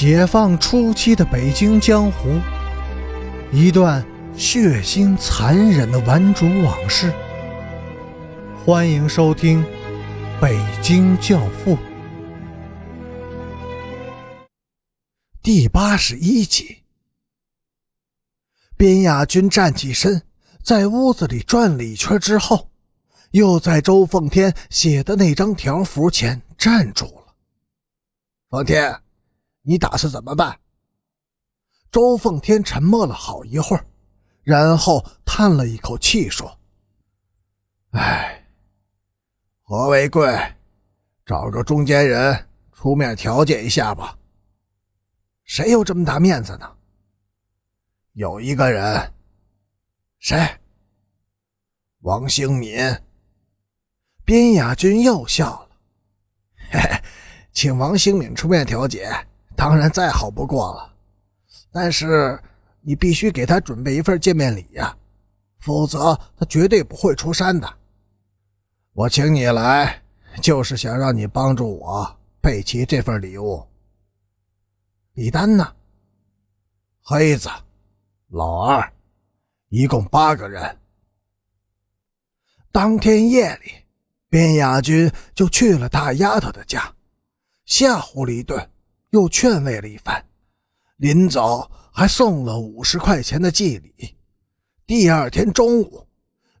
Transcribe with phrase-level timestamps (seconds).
[0.00, 2.40] 解放初期的北京江湖，
[3.52, 4.02] 一段
[4.34, 7.12] 血腥残忍的顽主往事。
[8.64, 9.62] 欢迎收听
[10.40, 11.76] 《北京教父》
[15.42, 16.78] 第八十一集。
[18.78, 20.22] 边亚军站起身，
[20.62, 22.70] 在屋子里转了一圈之后，
[23.32, 27.34] 又在周凤天写的那张条幅前站住了。
[28.48, 28.98] 凤天。
[29.62, 30.58] 你打算怎么办？
[31.92, 33.84] 周凤天沉默了好一会儿，
[34.42, 36.56] 然后叹了一口气说
[37.90, 38.46] ：“哎，
[39.62, 40.32] 何为贵，
[41.26, 44.16] 找个中间人出面调解一下吧。
[45.44, 46.76] 谁有这么大面子呢？
[48.12, 49.12] 有一个人，
[50.18, 50.38] 谁？
[52.02, 52.78] 王兴敏。”
[54.24, 55.70] 边雅君又笑了
[56.70, 57.02] ：“嘿 嘿，
[57.52, 59.10] 请王兴敏出面调解。”
[59.60, 60.90] 当然再好不过了，
[61.70, 62.42] 但是
[62.80, 64.96] 你必须给他准备一份见面礼呀，
[65.58, 67.70] 否则他绝对不会出山的。
[68.94, 70.02] 我请你来，
[70.40, 73.62] 就是想让你帮助我备齐这份礼物。
[75.12, 75.70] 李丹呢？
[77.02, 77.50] 黑子，
[78.28, 78.90] 老二，
[79.68, 80.74] 一共八个人。
[82.72, 83.72] 当天夜里，
[84.30, 86.94] 边雅军就去了大丫头的家，
[87.66, 88.70] 吓唬了一顿。
[89.10, 90.24] 又劝慰了一番，
[90.96, 94.16] 临走还送了五十块钱的祭礼。
[94.86, 96.06] 第二天中午，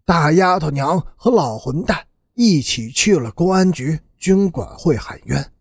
[0.04, 5.52] 大丫头娘和老混蛋一起去了公安局军管会喊冤，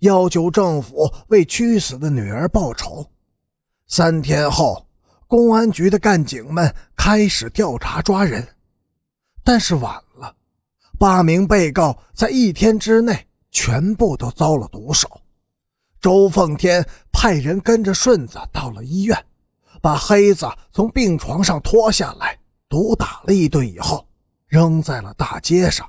[0.00, 3.04] 要求政府为屈死的女儿报仇。
[3.86, 4.86] 三天后，
[5.26, 8.46] 公安局的干警们开始调查抓人，
[9.42, 10.36] 但是晚了，
[10.96, 15.20] 八名被告在一天之内全部都遭了毒手。
[16.04, 19.24] 周凤天派人跟着顺子到了医院，
[19.80, 22.38] 把黑子从病床上拖下来，
[22.68, 24.06] 毒打了一顿以后，
[24.46, 25.88] 扔在了大街上。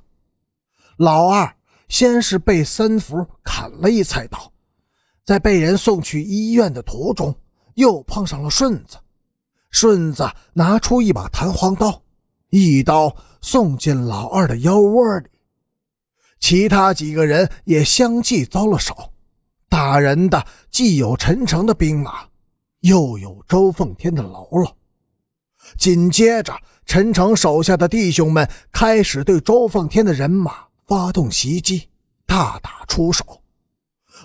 [0.96, 1.54] 老二
[1.90, 4.50] 先是被三福砍了一菜刀，
[5.26, 7.36] 在被人送去医院的途中，
[7.74, 8.96] 又碰上了顺子。
[9.70, 12.02] 顺子拿出一把弹簧刀，
[12.52, 15.28] 一刀送进老二的腰窝里。
[16.40, 19.12] 其他几个人也相继遭了手。
[19.70, 22.28] 打人的既有陈诚的兵马，
[22.82, 24.78] 又有周凤天的喽啰。
[25.78, 26.54] 紧接着，
[26.86, 31.90] 陈诚手下的弟兄们开始对周凤天的人马发动袭击，
[32.26, 33.42] 大打出手。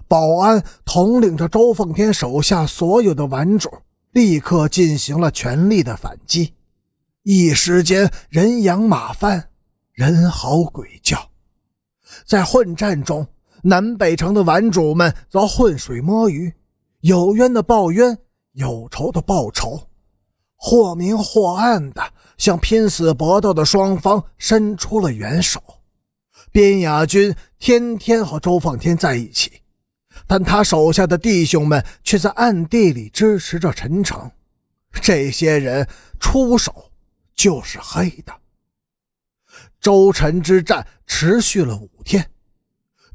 [0.06, 3.70] 保安统领着周凤天手下所有的顽主，
[4.12, 6.54] 立刻进行了全力的反击。
[7.22, 9.50] 一时间，人仰马翻，
[9.92, 11.30] 人嚎鬼叫，
[12.24, 13.26] 在混战中。
[13.62, 16.54] 南北城的顽主们则浑水摸鱼，
[17.00, 18.19] 有冤的报冤，
[18.53, 19.88] 有仇的报仇，
[20.56, 25.62] 或明或暗的向拼死搏斗的双方伸出了援手。
[26.53, 29.62] 边雅军天天和周放天在一起，
[30.27, 34.31] 但他手下的弟兄们却在暗地里支持着陈诚。
[35.00, 35.87] 这些人
[36.19, 36.91] 出手
[37.34, 38.32] 就是黑的。
[39.81, 42.31] 周陈之战持续了五天。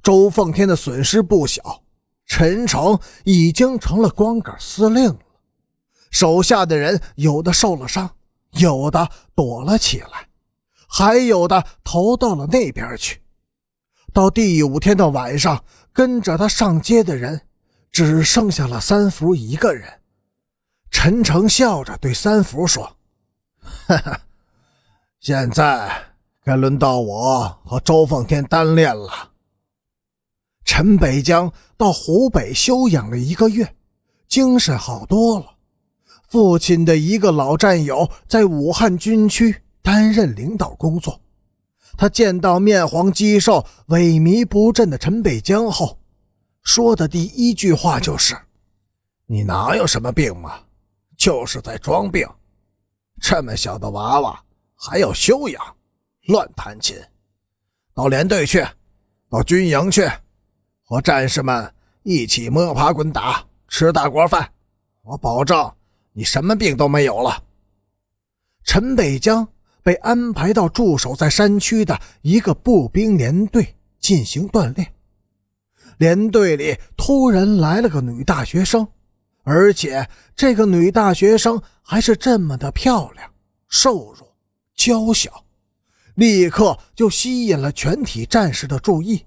[0.05, 1.81] 周凤天的损失不小，
[2.27, 5.17] 陈诚已经成了光杆司令了。
[6.11, 8.11] 手下的人有的受了伤，
[8.51, 10.29] 有的躲了起来，
[10.87, 13.19] 还有的逃到了那边去。
[14.13, 17.41] 到第五天的晚上，跟着他上街的人
[17.91, 20.01] 只剩下了三福一个人。
[20.91, 22.95] 陈诚笑着对三福说
[23.87, 24.21] ：“哈哈，
[25.19, 26.13] 现在
[26.43, 29.31] 该轮到我和周凤天单练了。”
[30.65, 33.75] 陈北江到湖北休养了一个月，
[34.27, 35.45] 精神好多了。
[36.27, 41.21] 父亲的一个老战友在武汉军区担任领导工作，
[41.95, 45.99] 他见到面黄肌瘦、萎靡不振的陈北江后，
[46.63, 48.35] 说的第一句话就是
[49.27, 50.59] ：“你哪有什么病嘛，
[51.15, 52.27] 就是在装病。
[53.21, 54.43] 这么小的娃娃
[54.75, 55.63] 还要休养，
[56.27, 56.97] 乱弹琴。
[57.93, 58.65] 到连队去，
[59.29, 60.09] 到军营去。”
[60.87, 61.73] 和战士们
[62.03, 64.51] 一起摸爬滚打，吃大锅饭，
[65.01, 65.73] 我保证
[66.13, 67.43] 你什么病都没有了。
[68.63, 69.47] 陈北江
[69.81, 74.93] 被安排到驻守在山区的一个步兵连队进行锻炼。
[75.97, 78.87] 连队里突然来了个女大学生，
[79.41, 83.31] 而且这个女大学生还是这么的漂亮、
[83.67, 84.35] 瘦弱、
[84.75, 85.45] 娇小，
[86.13, 89.25] 立刻就吸引了全体战士的注意。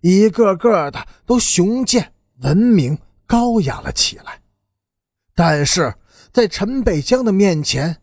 [0.00, 4.42] 一个个的都雄健、文明、高雅了起来。
[5.34, 5.94] 但是
[6.32, 8.00] 在陈北江的面前，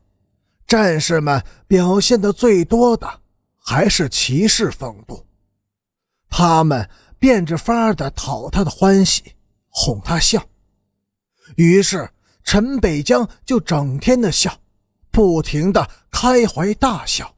[0.68, 3.21] 战士们表现的最多的
[3.57, 5.25] 还是骑士风度。
[6.30, 9.36] 他们变着法的讨他的欢喜，
[9.69, 10.44] 哄他笑。
[11.56, 12.09] 于是
[12.44, 14.59] 陈北江就整天的笑，
[15.12, 17.36] 不停的开怀大笑，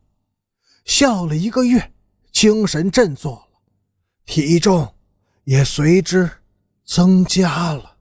[0.86, 1.94] 笑了一个月，
[2.32, 3.47] 精神振作，
[4.28, 4.94] 体重
[5.46, 6.30] 也随之
[6.84, 7.97] 增加了。